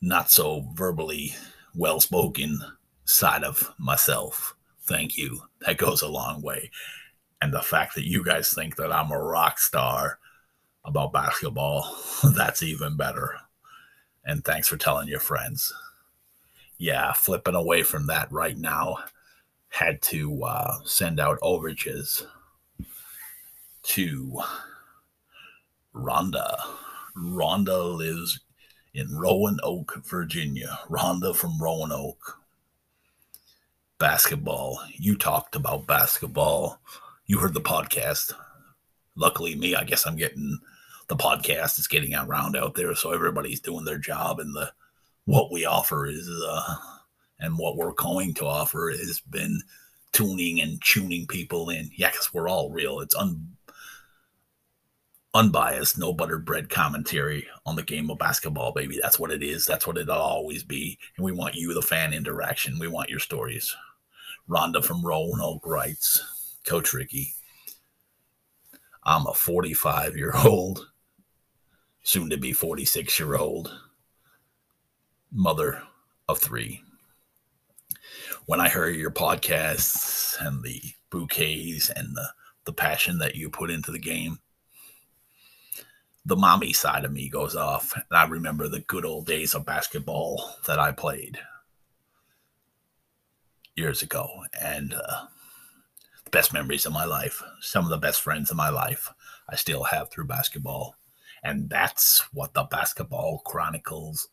not 0.00 0.30
so 0.30 0.66
verbally 0.74 1.34
well 1.74 2.00
spoken 2.00 2.60
side 3.04 3.44
of 3.44 3.72
myself. 3.78 4.54
Thank 4.82 5.16
you. 5.16 5.40
That 5.66 5.78
goes 5.78 6.02
a 6.02 6.08
long 6.08 6.42
way. 6.42 6.70
And 7.40 7.52
the 7.52 7.62
fact 7.62 7.94
that 7.94 8.06
you 8.06 8.24
guys 8.24 8.52
think 8.52 8.76
that 8.76 8.92
I'm 8.92 9.10
a 9.10 9.18
rock 9.18 9.58
star 9.58 10.18
about 10.84 11.12
basketball, 11.12 11.96
that's 12.36 12.62
even 12.62 12.96
better. 12.96 13.34
And 14.24 14.44
thanks 14.44 14.68
for 14.68 14.76
telling 14.76 15.08
your 15.08 15.20
friends. 15.20 15.72
Yeah, 16.78 17.12
flipping 17.12 17.54
away 17.54 17.82
from 17.82 18.06
that 18.08 18.30
right 18.30 18.56
now. 18.56 18.98
Had 19.70 20.00
to 20.02 20.44
uh, 20.44 20.78
send 20.84 21.20
out 21.20 21.40
overages 21.40 22.24
to 23.82 24.40
Rhonda. 25.94 26.56
Rhonda 27.18 27.96
lives 27.96 28.40
in 28.94 29.16
Roanoke, 29.16 30.04
Virginia. 30.04 30.80
Rhonda 30.88 31.34
from 31.34 31.60
Roanoke 31.60 32.38
basketball. 33.98 34.80
You 34.94 35.16
talked 35.16 35.56
about 35.56 35.86
basketball. 35.86 36.80
You 37.26 37.38
heard 37.38 37.54
the 37.54 37.60
podcast. 37.60 38.32
Luckily, 39.16 39.54
me, 39.56 39.74
I 39.74 39.84
guess 39.84 40.06
I'm 40.06 40.16
getting 40.16 40.58
the 41.08 41.16
podcast 41.16 41.78
is 41.78 41.88
getting 41.88 42.14
around 42.14 42.56
out 42.56 42.74
there, 42.74 42.94
so 42.94 43.12
everybody's 43.12 43.60
doing 43.60 43.84
their 43.84 43.98
job, 43.98 44.38
and 44.40 44.54
the 44.54 44.72
what 45.24 45.50
we 45.50 45.64
offer 45.64 46.06
is, 46.06 46.30
uh, 46.46 46.76
and 47.40 47.58
what 47.58 47.76
we're 47.76 47.92
going 47.92 48.34
to 48.34 48.46
offer 48.46 48.90
has 48.90 49.20
been 49.20 49.60
tuning 50.12 50.60
and 50.60 50.80
tuning 50.84 51.26
people 51.26 51.70
in. 51.70 51.90
Yeah, 51.96 52.10
because 52.10 52.32
we're 52.32 52.48
all 52.48 52.70
real. 52.70 53.00
It's 53.00 53.14
un 53.14 53.56
unbiased, 55.34 55.98
no 55.98 56.12
buttered 56.12 56.44
bread 56.44 56.68
commentary 56.68 57.46
on 57.66 57.76
the 57.76 57.82
game 57.82 58.10
of 58.10 58.18
basketball, 58.18 58.72
baby. 58.72 58.98
That's 59.00 59.18
what 59.18 59.30
it 59.30 59.42
is. 59.42 59.66
That's 59.66 59.86
what 59.86 59.98
it'll 59.98 60.14
always 60.14 60.62
be. 60.62 60.98
And 61.16 61.24
we 61.24 61.32
want 61.32 61.54
you, 61.54 61.74
the 61.74 61.82
fan 61.82 62.12
interaction. 62.12 62.78
We 62.78 62.88
want 62.88 63.10
your 63.10 63.20
stories. 63.20 63.74
Rhonda 64.48 64.82
from 64.82 65.04
Roanoke 65.04 65.66
writes, 65.66 66.22
Coach 66.64 66.92
Ricky, 66.92 67.34
I'm 69.04 69.26
a 69.26 69.34
45 69.34 70.16
year 70.16 70.34
old, 70.44 70.88
soon 72.02 72.30
to 72.30 72.36
be 72.36 72.52
46 72.52 73.18
year 73.18 73.36
old 73.36 73.78
mother 75.30 75.82
of 76.28 76.38
three. 76.38 76.82
When 78.46 78.60
I 78.60 78.68
heard 78.68 78.96
your 78.96 79.10
podcasts 79.10 80.40
and 80.44 80.62
the 80.62 80.80
bouquets 81.10 81.90
and 81.90 82.16
the, 82.16 82.28
the 82.64 82.72
passion 82.72 83.18
that 83.18 83.34
you 83.34 83.50
put 83.50 83.70
into 83.70 83.90
the 83.90 83.98
game, 83.98 84.38
the 86.28 86.36
mommy 86.36 86.74
side 86.74 87.06
of 87.06 87.12
me 87.12 87.26
goes 87.30 87.56
off. 87.56 87.94
And 87.94 88.04
I 88.18 88.26
remember 88.26 88.68
the 88.68 88.80
good 88.80 89.06
old 89.06 89.26
days 89.26 89.54
of 89.54 89.64
basketball 89.64 90.56
that 90.66 90.78
I 90.78 90.92
played 90.92 91.38
years 93.74 94.02
ago, 94.02 94.28
and 94.60 94.92
uh, 94.92 95.24
the 96.24 96.30
best 96.30 96.52
memories 96.52 96.84
of 96.84 96.92
my 96.92 97.06
life, 97.06 97.42
some 97.60 97.84
of 97.84 97.90
the 97.90 97.96
best 97.96 98.20
friends 98.20 98.50
of 98.50 98.58
my 98.58 98.68
life, 98.68 99.10
I 99.48 99.56
still 99.56 99.84
have 99.84 100.10
through 100.10 100.26
basketball, 100.26 100.96
and 101.42 101.70
that's 101.70 102.22
what 102.34 102.52
the 102.52 102.64
Basketball 102.64 103.38
Chronicles 103.46 104.28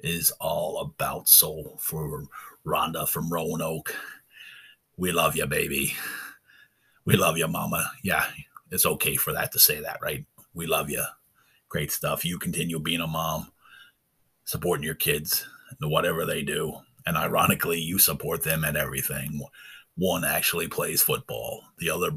is 0.00 0.32
all 0.40 0.80
about. 0.80 1.28
So 1.28 1.76
for 1.78 2.24
Rhonda 2.66 3.08
from 3.08 3.32
Roanoke, 3.32 3.94
we 4.96 5.12
love 5.12 5.36
you, 5.36 5.46
baby. 5.46 5.94
We 7.04 7.16
love 7.16 7.38
you, 7.38 7.46
Mama. 7.46 7.92
Yeah, 8.02 8.24
it's 8.72 8.86
okay 8.86 9.14
for 9.14 9.32
that 9.32 9.52
to 9.52 9.60
say 9.60 9.80
that, 9.80 9.98
right? 10.02 10.24
We 10.54 10.66
love 10.66 10.90
you. 10.90 11.04
Great 11.68 11.90
stuff. 11.92 12.24
You 12.24 12.38
continue 12.38 12.78
being 12.78 13.00
a 13.00 13.06
mom, 13.06 13.52
supporting 14.44 14.84
your 14.84 14.94
kids, 14.94 15.46
whatever 15.80 16.24
they 16.24 16.42
do 16.42 16.80
and 17.06 17.16
ironically, 17.16 17.80
you 17.80 17.98
support 17.98 18.42
them 18.42 18.64
and 18.64 18.76
everything. 18.76 19.40
One 19.96 20.24
actually 20.24 20.68
plays 20.68 21.02
football, 21.02 21.62
the 21.78 21.88
other 21.88 22.10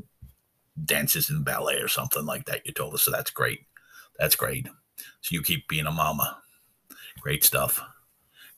dances 0.84 1.30
in 1.30 1.44
ballet 1.44 1.78
or 1.78 1.88
something 1.88 2.26
like 2.26 2.46
that. 2.46 2.66
You 2.66 2.74
told 2.74 2.96
us, 2.96 3.04
so 3.04 3.12
that's 3.12 3.30
great. 3.30 3.66
That's 4.18 4.36
great. 4.36 4.68
So 5.22 5.34
you 5.34 5.44
keep 5.44 5.68
being 5.68 5.86
a 5.86 5.92
mama. 5.92 6.40
Great 7.22 7.44
stuff. 7.44 7.80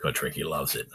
Coach 0.02 0.22
Ricky 0.22 0.44
loves 0.44 0.76
it. 0.76 0.88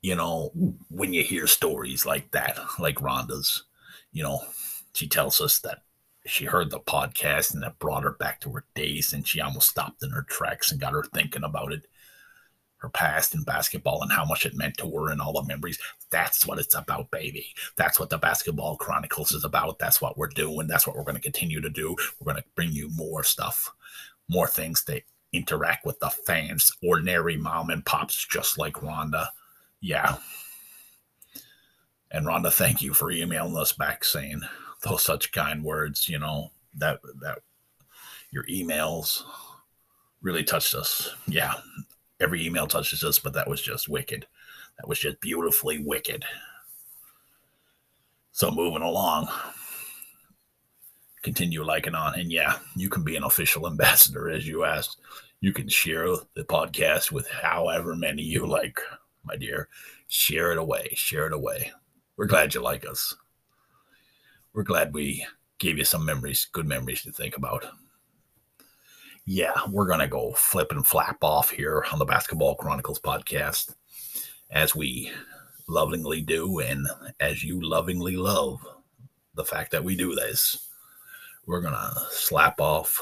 You 0.00 0.14
know, 0.14 0.50
when 0.90 1.12
you 1.12 1.22
hear 1.22 1.46
stories 1.46 2.04
like 2.04 2.30
that, 2.32 2.58
like 2.78 2.96
Rhonda's, 2.96 3.64
you 4.12 4.22
know, 4.22 4.40
she 4.92 5.08
tells 5.08 5.40
us 5.40 5.60
that 5.60 5.82
she 6.26 6.44
heard 6.44 6.70
the 6.70 6.80
podcast 6.80 7.52
and 7.52 7.62
that 7.62 7.78
brought 7.78 8.02
her 8.02 8.12
back 8.12 8.40
to 8.40 8.50
her 8.50 8.64
days 8.74 9.12
and 9.12 9.26
she 9.26 9.40
almost 9.40 9.68
stopped 9.68 10.02
in 10.02 10.10
her 10.10 10.22
tracks 10.22 10.72
and 10.72 10.80
got 10.80 10.92
her 10.92 11.04
thinking 11.12 11.44
about 11.44 11.72
it 11.72 11.86
her 12.84 12.90
past 12.90 13.34
in 13.34 13.42
basketball 13.42 14.02
and 14.02 14.12
how 14.12 14.26
much 14.26 14.44
it 14.44 14.54
meant 14.54 14.76
to 14.76 14.90
her 14.90 15.08
and 15.10 15.20
all 15.20 15.32
the 15.32 15.48
memories. 15.48 15.78
That's 16.10 16.46
what 16.46 16.58
it's 16.58 16.74
about, 16.74 17.10
baby. 17.10 17.46
That's 17.76 17.98
what 17.98 18.10
the 18.10 18.18
Basketball 18.18 18.76
Chronicles 18.76 19.32
is 19.32 19.42
about. 19.42 19.78
That's 19.78 20.02
what 20.02 20.18
we're 20.18 20.28
doing. 20.28 20.66
That's 20.66 20.86
what 20.86 20.94
we're 20.94 21.04
going 21.04 21.16
to 21.16 21.20
continue 21.22 21.62
to 21.62 21.70
do. 21.70 21.96
We're 22.20 22.32
going 22.32 22.42
to 22.42 22.48
bring 22.54 22.72
you 22.72 22.90
more 22.94 23.24
stuff, 23.24 23.72
more 24.28 24.46
things 24.46 24.84
to 24.84 25.00
interact 25.32 25.86
with 25.86 25.98
the 26.00 26.10
fans, 26.10 26.70
ordinary 26.82 27.38
mom 27.38 27.70
and 27.70 27.84
pops 27.86 28.26
just 28.30 28.58
like 28.58 28.74
Rhonda. 28.74 29.28
Yeah. 29.80 30.16
And 32.10 32.26
Rhonda, 32.26 32.52
thank 32.52 32.82
you 32.82 32.92
for 32.92 33.10
emailing 33.10 33.56
us 33.56 33.72
back 33.72 34.04
saying 34.04 34.42
those 34.84 35.04
such 35.04 35.32
kind 35.32 35.64
words. 35.64 36.08
You 36.08 36.18
know, 36.18 36.50
that, 36.76 37.00
that, 37.20 37.40
your 38.30 38.44
emails 38.44 39.22
really 40.22 40.44
touched 40.44 40.74
us. 40.74 41.14
Yeah 41.26 41.54
every 42.20 42.44
email 42.44 42.66
touches 42.66 43.04
us, 43.04 43.18
but 43.18 43.32
that 43.34 43.48
was 43.48 43.60
just 43.60 43.88
wicked. 43.88 44.26
That 44.78 44.88
was 44.88 44.98
just 44.98 45.20
beautifully 45.20 45.78
wicked. 45.78 46.24
So 48.32 48.50
moving 48.50 48.82
along, 48.82 49.28
continue 51.22 51.62
liking 51.62 51.94
on, 51.94 52.18
and 52.18 52.32
yeah, 52.32 52.58
you 52.74 52.88
can 52.88 53.04
be 53.04 53.16
an 53.16 53.24
official 53.24 53.66
ambassador 53.70 54.30
as 54.30 54.46
you 54.46 54.64
asked. 54.64 55.00
You 55.40 55.52
can 55.52 55.68
share 55.68 56.06
the 56.34 56.44
podcast 56.44 57.12
with 57.12 57.28
however 57.28 57.94
many 57.94 58.22
you 58.22 58.46
like, 58.46 58.80
my 59.24 59.36
dear. 59.36 59.68
Share 60.08 60.52
it 60.52 60.58
away, 60.58 60.90
share 60.94 61.26
it 61.26 61.32
away. 61.32 61.70
We're 62.16 62.26
glad 62.26 62.54
you 62.54 62.62
like 62.62 62.86
us. 62.86 63.14
We're 64.54 64.62
glad 64.62 64.94
we 64.94 65.26
gave 65.58 65.76
you 65.76 65.84
some 65.84 66.06
memories, 66.06 66.48
good 66.52 66.66
memories 66.66 67.02
to 67.02 67.12
think 67.12 67.36
about 67.36 67.66
yeah, 69.26 69.54
we're 69.70 69.86
going 69.86 70.00
to 70.00 70.06
go 70.06 70.32
flip 70.32 70.70
and 70.70 70.86
flap 70.86 71.18
off 71.22 71.50
here 71.50 71.84
on 71.92 71.98
the 71.98 72.04
Basketball 72.04 72.56
Chronicles 72.56 73.00
podcast 73.00 73.74
as 74.50 74.74
we 74.74 75.10
lovingly 75.66 76.20
do 76.20 76.60
and 76.60 76.86
as 77.20 77.42
you 77.42 77.60
lovingly 77.62 78.16
love 78.16 78.60
the 79.34 79.44
fact 79.44 79.70
that 79.72 79.82
we 79.82 79.96
do 79.96 80.14
this. 80.14 80.68
We're 81.46 81.62
going 81.62 81.74
to 81.74 81.92
slap 82.10 82.60
off 82.60 83.00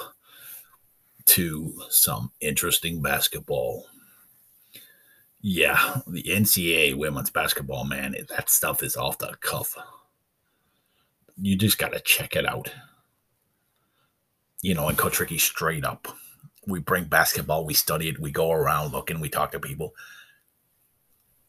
to 1.27 1.75
some 1.89 2.31
interesting 2.41 3.03
basketball. 3.03 3.87
Yeah, 5.41 6.01
the 6.07 6.23
NCAA 6.23 6.97
women's 6.97 7.31
basketball, 7.31 7.85
man, 7.85 8.15
that 8.29 8.49
stuff 8.49 8.85
is 8.85 8.97
off 8.97 9.19
the 9.19 9.35
cuff. 9.41 9.77
You 11.37 11.57
just 11.57 11.79
got 11.79 11.93
to 11.93 12.01
check 12.01 12.37
it 12.37 12.47
out 12.47 12.71
you 14.63 14.75
know, 14.75 14.89
and 14.89 14.97
Coach 14.97 15.21
Ricky 15.21 15.39
straight 15.39 15.85
up. 15.85 16.09
We 16.67 16.79
bring 16.79 17.05
basketball, 17.05 17.67
we 17.67 17.75
study 17.75 18.09
it, 18.09 18.21
we 18.21 18.31
go 18.31 18.53
around 18.53 18.93
looking, 18.93 19.21
we 19.21 19.29
talk 19.29 19.51
to 19.53 19.61
people. 19.61 19.93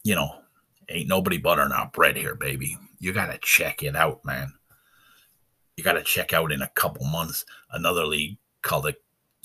You 0.04 0.16
know, 0.16 0.40
ain't 0.90 1.08
nobody 1.08 1.38
buttering 1.38 1.72
our 1.72 1.90
bread 1.94 2.18
here, 2.18 2.36
baby. 2.36 2.78
You 3.00 3.14
got 3.14 3.28
to 3.28 3.38
check 3.38 3.84
it 3.84 3.96
out, 3.96 4.26
man. 4.26 4.54
You 5.78 5.84
got 5.84 5.94
to 5.94 6.04
check 6.04 6.34
out 6.34 6.52
in 6.52 6.62
a 6.62 6.72
couple 6.76 7.06
months 7.06 7.46
another 7.72 8.06
league 8.06 8.38
called 8.64 8.86
the 8.86 8.96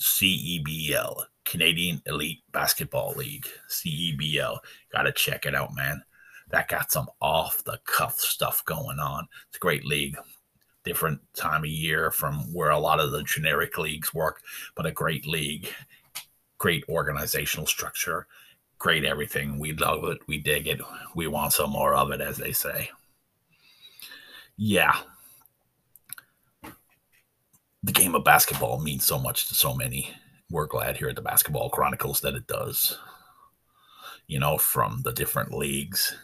CEBL, 0.01 1.25
Canadian 1.45 2.01
Elite 2.07 2.41
Basketball 2.51 3.13
League. 3.15 3.47
CEBL. 3.69 4.59
Got 4.91 5.03
to 5.03 5.11
check 5.11 5.45
it 5.45 5.53
out, 5.53 5.75
man. 5.75 6.03
That 6.51 6.67
got 6.67 6.91
some 6.91 7.07
off 7.21 7.63
the 7.63 7.79
cuff 7.85 8.19
stuff 8.19 8.63
going 8.65 8.99
on. 8.99 9.27
It's 9.47 9.57
a 9.57 9.59
great 9.59 9.85
league 9.85 10.17
different 10.85 11.19
time 11.35 11.63
of 11.63 11.69
year 11.69 12.09
from 12.09 12.51
where 12.53 12.69
a 12.69 12.79
lot 12.79 12.99
of 13.01 13.11
the 13.11 13.21
generic 13.21 13.77
leagues 13.77 14.13
work, 14.13 14.41
but 14.75 14.85
a 14.87 14.91
great 14.91 15.27
league. 15.27 15.67
great 16.59 16.83
organizational 16.87 17.65
structure, 17.65 18.27
great 18.77 19.03
everything. 19.03 19.57
We 19.57 19.73
love 19.73 20.03
it. 20.03 20.19
We 20.27 20.37
dig 20.37 20.67
it. 20.67 20.81
We 21.15 21.25
want 21.27 21.53
some 21.53 21.71
more 21.71 21.95
of 21.95 22.11
it, 22.11 22.21
as 22.21 22.37
they 22.37 22.51
say. 22.51 22.91
Yeah. 24.57 24.97
The 27.81 27.93
game 27.93 28.13
of 28.13 28.25
basketball 28.25 28.79
means 28.79 29.05
so 29.05 29.17
much 29.17 29.47
to 29.47 29.55
so 29.55 29.73
many. 29.73 30.13
We're 30.51 30.67
glad 30.67 30.97
here 30.97 31.07
at 31.09 31.15
the 31.15 31.21
Basketball 31.21 31.69
Chronicles 31.69 32.19
that 32.21 32.35
it 32.35 32.45
does. 32.45 32.97
You 34.27 34.39
know, 34.39 34.57
from 34.57 35.01
the 35.03 35.13
different 35.13 35.53
leagues, 35.53 36.15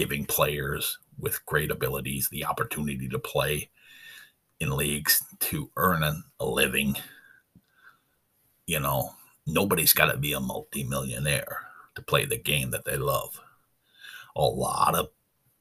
giving 0.00 0.24
players 0.24 0.96
with 1.18 1.44
great 1.44 1.70
abilities 1.70 2.26
the 2.30 2.46
opportunity 2.46 3.06
to 3.06 3.18
play 3.18 3.68
in 4.58 4.74
leagues 4.74 5.22
to 5.38 5.70
earn 5.76 6.02
a 6.02 6.46
living. 6.46 6.96
You 8.66 8.80
know, 8.80 9.10
nobody's 9.46 9.92
got 9.92 10.10
to 10.10 10.16
be 10.16 10.32
a 10.32 10.40
multimillionaire 10.40 11.66
to 11.96 12.00
play 12.00 12.24
the 12.24 12.38
game 12.38 12.70
that 12.70 12.86
they 12.86 12.96
love. 12.96 13.38
A 14.36 14.42
lot 14.42 14.94
of 14.94 15.10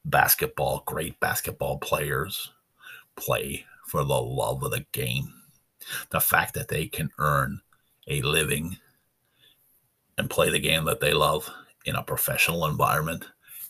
basketball, 0.05 0.84
great 0.86 1.19
basketball 1.19 1.77
players 1.77 2.50
play 3.17 3.65
for 3.88 4.05
the 4.05 4.22
love 4.22 4.63
of 4.63 4.72
the 4.72 4.86
game. 4.93 5.34
The 6.12 6.22
fact 6.22 6.53
that 6.53 6.69
they 6.69 6.88
can 6.88 7.10
earn 7.17 7.60
a 8.08 8.22
living 8.22 8.77
and 10.17 10.29
play 10.29 10.50
the 10.50 10.60
game 10.60 10.86
that 10.86 11.01
they 11.01 11.12
love 11.12 11.51
in 11.84 11.98
a 11.98 12.03
professional 12.03 12.67
environment 12.67 13.25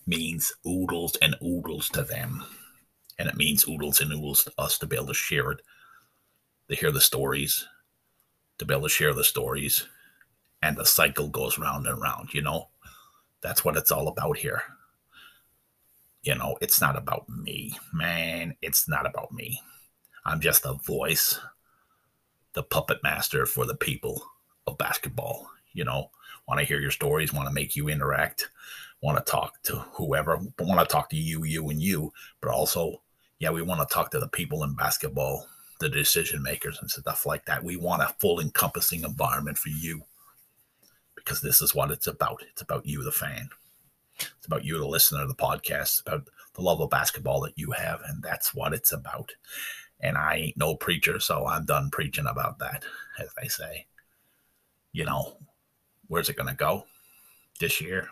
means 0.10 0.52
oodles 0.68 1.16
and 1.22 1.36
oodles 1.44 1.88
to 1.90 2.02
them. 2.02 2.44
And 3.20 3.30
it 3.30 3.36
means 3.36 3.68
oodles 3.68 4.02
and 4.02 4.12
oodles 4.12 4.46
to 4.46 4.54
us 4.58 4.78
to 4.80 4.88
be 4.88 4.96
able 4.96 5.08
to 5.08 5.14
share 5.14 5.52
it, 5.52 5.62
to 6.70 6.76
hear 6.76 6.92
the 6.92 7.00
stories, 7.00 7.68
to 8.58 8.66
be 8.66 8.74
able 8.74 8.84
to 8.84 8.90
share 8.90 9.14
the 9.14 9.24
stories. 9.24 9.86
And 10.62 10.76
the 10.76 10.86
cycle 10.86 11.28
goes 11.28 11.60
round 11.60 11.86
and 11.86 12.02
round, 12.02 12.34
you 12.34 12.42
know? 12.42 12.70
That's 13.42 13.64
what 13.64 13.78
it's 13.78 13.92
all 13.92 14.08
about 14.08 14.38
here. 14.38 14.64
You 16.24 16.36
know, 16.36 16.58
it's 16.60 16.82
not 16.82 16.98
about 16.98 17.30
me, 17.30 17.78
man. 17.94 18.56
It's 18.62 18.90
not 18.90 19.06
about 19.06 19.32
me. 19.32 19.62
I'm 20.26 20.42
just 20.42 20.66
a 20.66 20.74
voice, 20.74 21.40
the 22.54 22.64
puppet 22.64 23.02
master 23.04 23.46
for 23.46 23.66
the 23.66 23.76
people 23.76 24.22
of 24.68 24.78
basketball. 24.78 25.50
You 25.72 25.86
know, 25.86 26.10
want 26.48 26.60
to 26.60 26.66
hear 26.66 26.80
your 26.80 26.92
stories, 26.92 27.32
want 27.32 27.48
to 27.48 27.54
make 27.54 27.76
you 27.76 27.88
interact, 27.88 28.50
want 29.02 29.18
to 29.18 29.32
talk 29.32 29.62
to 29.64 29.76
whoever, 29.94 30.38
want 30.60 30.80
to 30.80 30.86
talk 30.86 31.10
to 31.10 31.16
you, 31.16 31.44
you, 31.44 31.70
and 31.70 31.82
you, 31.82 32.12
but 32.42 32.52
also, 32.52 33.02
yeah, 33.40 33.50
we 33.50 33.62
want 33.62 33.88
to 33.88 33.94
talk 33.94 34.12
to 34.12 34.20
the 34.20 34.28
people 34.28 34.64
in 34.64 34.76
basketball, 34.76 35.48
the 35.80 35.90
decision 35.90 36.44
makers, 36.44 36.78
and 36.82 36.92
stuff 36.92 37.26
like 37.26 37.46
that. 37.46 37.64
We 37.64 37.78
want 37.78 38.02
a 38.02 38.14
full 38.20 38.40
encompassing 38.40 39.04
environment 39.04 39.58
for 39.58 39.70
you 39.70 40.04
because 41.16 41.42
this 41.42 41.62
is 41.62 41.74
what 41.74 41.92
it's 41.92 42.08
about. 42.08 42.44
It's 42.52 42.62
about 42.62 42.86
you, 42.86 43.04
the 43.04 43.12
fan. 43.12 43.50
It's 44.20 44.48
about 44.48 44.66
you, 44.66 44.78
the 44.78 44.88
listener 44.88 45.22
of 45.22 45.30
the 45.30 45.36
podcast. 45.36 45.82
It's 45.82 46.04
about 46.06 46.28
the 46.56 46.62
love 46.62 46.82
of 46.82 46.90
basketball 46.90 47.42
that 47.42 47.58
you 47.58 47.72
have, 47.72 48.02
and 48.08 48.22
that's 48.22 48.54
what 48.54 48.74
it's 48.74 48.92
about. 48.92 49.32
And 50.02 50.18
I 50.18 50.36
ain't 50.36 50.58
no 50.58 50.76
preacher, 50.76 51.20
so 51.20 51.46
I'm 51.46 51.66
done 51.66 51.90
preaching 51.92 52.26
about 52.28 52.60
that, 52.60 52.84
as 53.20 53.30
they 53.42 53.48
say. 53.48 53.86
You 54.92 55.06
know, 55.06 55.38
where's 56.08 56.30
it 56.30 56.36
going 56.36 56.50
to 56.50 56.56
go 56.56 56.86
this 57.60 57.80
year? 57.80 58.10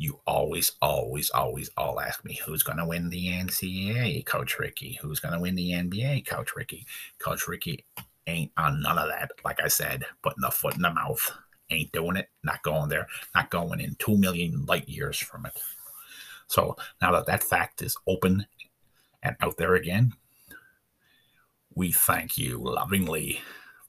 You 0.00 0.18
always, 0.26 0.72
always, 0.80 1.28
always 1.28 1.68
all 1.76 2.00
ask 2.00 2.24
me 2.24 2.40
who's 2.46 2.62
going 2.62 2.78
to 2.78 2.86
win 2.86 3.10
the 3.10 3.28
NCAA, 3.28 4.24
Coach 4.24 4.58
Ricky? 4.58 4.98
Who's 5.02 5.20
going 5.20 5.34
to 5.34 5.40
win 5.40 5.56
the 5.56 5.72
NBA, 5.72 6.26
Coach 6.26 6.56
Ricky? 6.56 6.86
Coach 7.18 7.46
Ricky 7.46 7.84
ain't 8.26 8.50
on 8.56 8.80
none 8.80 8.96
of 8.96 9.08
that. 9.08 9.30
Like 9.44 9.62
I 9.62 9.68
said, 9.68 10.06
putting 10.22 10.40
the 10.40 10.50
foot 10.50 10.74
in 10.74 10.80
the 10.80 10.90
mouth. 10.90 11.30
Ain't 11.68 11.92
doing 11.92 12.16
it. 12.16 12.30
Not 12.42 12.62
going 12.62 12.88
there. 12.88 13.08
Not 13.34 13.50
going 13.50 13.78
in 13.78 13.94
two 13.98 14.16
million 14.16 14.64
light 14.64 14.88
years 14.88 15.18
from 15.18 15.44
it. 15.44 15.52
So 16.46 16.76
now 17.02 17.12
that 17.12 17.26
that 17.26 17.44
fact 17.44 17.82
is 17.82 17.98
open 18.06 18.46
and 19.22 19.36
out 19.42 19.58
there 19.58 19.74
again, 19.74 20.14
we 21.74 21.92
thank 21.92 22.38
you 22.38 22.56
lovingly 22.56 23.42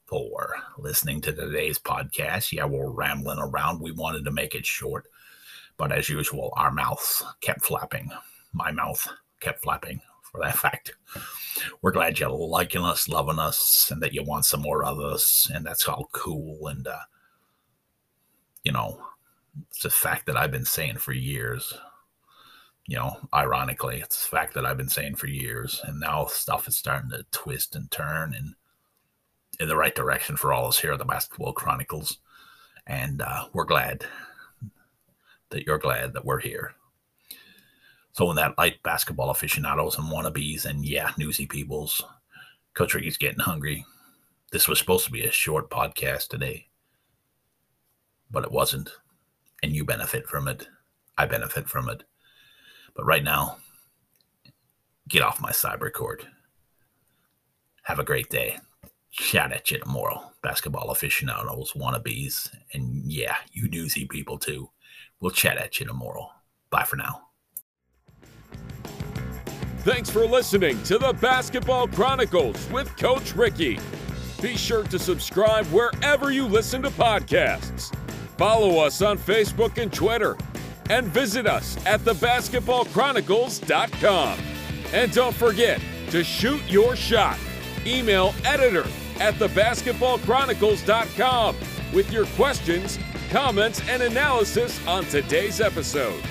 for 0.04 0.56
listening 0.76 1.22
to 1.22 1.32
today's 1.32 1.78
podcast. 1.78 2.52
Yeah, 2.52 2.66
we're 2.66 2.90
rambling 2.90 3.38
around. 3.38 3.80
We 3.80 3.92
wanted 3.92 4.26
to 4.26 4.30
make 4.30 4.54
it 4.54 4.66
short, 4.66 5.06
but 5.76 5.92
as 5.92 6.08
usual, 6.08 6.52
our 6.56 6.70
mouths 6.70 7.22
kept 7.40 7.64
flapping. 7.64 8.10
My 8.52 8.70
mouth 8.70 9.06
kept 9.40 9.62
flapping 9.62 10.00
for 10.22 10.40
that 10.40 10.58
fact. 10.58 10.92
We're 11.80 11.92
glad 11.92 12.18
you're 12.18 12.30
liking 12.30 12.82
us, 12.84 13.08
loving 13.08 13.38
us, 13.38 13.90
and 13.90 14.02
that 14.02 14.12
you 14.12 14.22
want 14.22 14.46
some 14.46 14.62
more 14.62 14.84
of 14.84 14.98
us, 14.98 15.50
and 15.52 15.64
that's 15.64 15.88
all 15.88 16.08
cool. 16.12 16.66
And 16.68 16.86
uh, 16.86 16.98
you 18.64 18.72
know, 18.72 19.00
it's 19.70 19.84
a 19.84 19.90
fact 19.90 20.26
that 20.26 20.36
I've 20.36 20.52
been 20.52 20.64
saying 20.64 20.98
for 20.98 21.12
years. 21.12 21.74
You 22.86 22.96
know, 22.96 23.16
ironically, 23.32 24.00
it's 24.00 24.26
a 24.26 24.28
fact 24.28 24.54
that 24.54 24.66
I've 24.66 24.76
been 24.76 24.88
saying 24.88 25.16
for 25.16 25.28
years, 25.28 25.80
and 25.84 26.00
now 26.00 26.26
stuff 26.26 26.66
is 26.66 26.76
starting 26.76 27.10
to 27.10 27.24
twist 27.30 27.76
and 27.76 27.90
turn 27.90 28.34
and 28.34 28.54
in 29.60 29.68
the 29.68 29.76
right 29.76 29.94
direction 29.94 30.36
for 30.36 30.52
all 30.52 30.66
us 30.66 30.80
here 30.80 30.92
at 30.92 30.98
the 30.98 31.04
Basketball 31.04 31.52
Chronicles. 31.52 32.18
And 32.86 33.22
uh, 33.22 33.46
we're 33.52 33.64
glad 33.64 34.04
that 35.52 35.66
you're 35.66 35.78
glad 35.78 36.12
that 36.12 36.24
we're 36.24 36.40
here. 36.40 36.74
So, 38.12 38.28
in 38.28 38.36
that 38.36 38.58
light 38.58 38.82
basketball 38.82 39.30
aficionados 39.30 39.96
and 39.96 40.08
wannabes, 40.08 40.66
and 40.66 40.84
yeah, 40.84 41.12
newsy 41.16 41.46
peoples, 41.46 42.02
Coach 42.74 42.94
Ricky's 42.94 43.16
getting 43.16 43.38
hungry. 43.38 43.86
This 44.50 44.68
was 44.68 44.78
supposed 44.78 45.06
to 45.06 45.12
be 45.12 45.24
a 45.24 45.32
short 45.32 45.70
podcast 45.70 46.28
today, 46.28 46.66
but 48.30 48.44
it 48.44 48.52
wasn't. 48.52 48.90
And 49.62 49.74
you 49.74 49.84
benefit 49.84 50.26
from 50.26 50.48
it. 50.48 50.66
I 51.16 51.24
benefit 51.24 51.68
from 51.68 51.88
it. 51.88 52.02
But 52.94 53.06
right 53.06 53.22
now, 53.22 53.58
get 55.08 55.22
off 55.22 55.40
my 55.40 55.52
cyber 55.52 55.90
cord. 55.90 56.26
Have 57.84 57.98
a 57.98 58.04
great 58.04 58.28
day. 58.28 58.58
Chat 59.10 59.52
at 59.52 59.70
you 59.70 59.78
tomorrow. 59.78 60.32
Basketball 60.42 60.90
aficionados, 60.90 61.72
wannabes, 61.72 62.50
and 62.74 63.10
yeah, 63.10 63.36
you 63.52 63.68
newsy 63.68 64.06
people 64.06 64.38
too. 64.38 64.68
We'll 65.22 65.30
chat 65.30 65.56
at 65.56 65.80
you 65.80 65.86
tomorrow. 65.86 66.28
Bye 66.68 66.84
for 66.84 66.96
now. 66.96 67.28
Thanks 69.78 70.10
for 70.10 70.26
listening 70.26 70.82
to 70.82 70.98
the 70.98 71.14
Basketball 71.14 71.88
Chronicles 71.88 72.70
with 72.70 72.94
Coach 72.96 73.34
Ricky. 73.34 73.80
Be 74.40 74.56
sure 74.56 74.84
to 74.84 74.98
subscribe 74.98 75.64
wherever 75.66 76.32
you 76.32 76.46
listen 76.46 76.82
to 76.82 76.90
podcasts. 76.90 77.94
Follow 78.36 78.78
us 78.78 79.00
on 79.00 79.16
Facebook 79.16 79.78
and 79.78 79.90
Twitter. 79.92 80.36
And 80.90 81.06
visit 81.06 81.46
us 81.46 81.76
at 81.86 82.00
thebasketballchronicles.com. 82.00 84.38
And 84.92 85.12
don't 85.12 85.34
forget 85.34 85.80
to 86.10 86.24
shoot 86.24 86.60
your 86.68 86.96
shot. 86.96 87.38
Email 87.86 88.34
editor 88.44 88.84
at 89.20 89.34
thebasketballchronicles.com 89.34 91.56
with 91.92 92.10
your 92.12 92.26
questions, 92.26 92.98
comments, 93.32 93.80
and 93.88 94.02
analysis 94.02 94.86
on 94.86 95.06
today's 95.06 95.60
episode. 95.62 96.22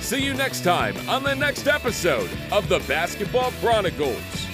See 0.00 0.18
you 0.18 0.34
next 0.34 0.64
time 0.64 0.96
on 1.08 1.22
the 1.22 1.34
next 1.34 1.68
episode 1.68 2.28
of 2.50 2.68
the 2.68 2.80
Basketball 2.88 3.52
Chronicles. 3.60 4.46